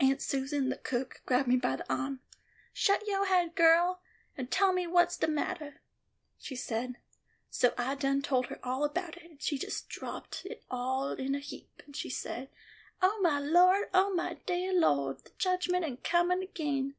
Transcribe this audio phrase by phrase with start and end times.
[0.00, 2.18] Aunt Susan, the cook, grab me by the ahm.
[2.72, 4.02] 'Shut yo haid, girl,
[4.36, 5.78] and tell me wha's de mattah,'
[6.36, 6.96] she said.
[7.50, 11.38] So I done told her all about it, and she just dropped all in a
[11.38, 12.50] heap and she say:
[13.00, 16.96] 'O my Lawd, O my deah Lawd, the judgment am a comin' agin!